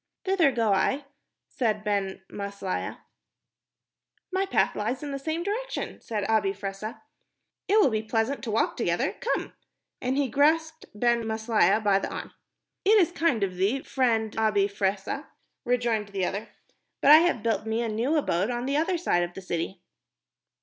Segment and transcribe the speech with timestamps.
[0.23, 1.05] "Thither go I,"
[1.47, 3.01] said Ben Maslia.
[4.31, 7.03] "My path lies in the same direction," said Abi Fressah.
[7.67, 9.11] "It will be pleasant to walk together.
[9.19, 9.53] Come,"
[10.01, 12.33] and he grasped Ben Maslia by the arm.
[12.83, 15.27] "It is kind of thee, friend Abi Fressah,"
[15.65, 16.49] rejoined the other,
[16.99, 19.81] "but I have built me a new abode on the other side of the city."